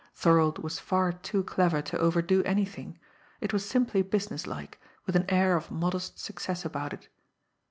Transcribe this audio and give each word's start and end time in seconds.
Thorold 0.15 0.57
was 0.57 0.79
far 0.79 1.11
too 1.11 1.43
clever 1.43 1.79
to 1.83 1.99
overdo 1.99 2.41
anything 2.41 2.97
it 3.39 3.53
was 3.53 3.63
simply 3.63 4.01
businesslike, 4.01 4.81
with 5.05 5.15
an 5.15 5.25
air 5.29 5.55
of 5.55 5.69
modest 5.69 6.17
success 6.17 6.65
about 6.65 6.91
it. 6.91 7.07